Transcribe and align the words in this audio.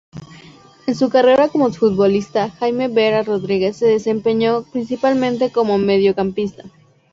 En 0.87 0.95
su 0.95 1.11
carrera 1.11 1.49
como 1.49 1.71
futbolista, 1.71 2.49
Jaime 2.49 2.87
Vera 2.87 3.21
Rodríguez 3.21 3.77
se 3.77 3.85
desempeñó 3.85 4.63
principalmente 4.63 5.51
como 5.51 5.77
mediocampista. 5.77 6.63